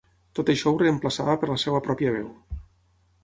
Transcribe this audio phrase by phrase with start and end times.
[0.37, 2.31] Tot això ho reemplaçava per la seva pròpia veu.